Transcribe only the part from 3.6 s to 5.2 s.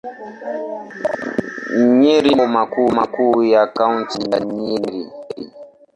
Kaunti ya Nyeri.